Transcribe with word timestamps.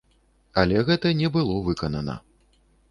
Але 0.61 0.81
гэта 0.89 1.13
не 1.21 1.31
было 1.37 1.61
выканана. 1.71 2.21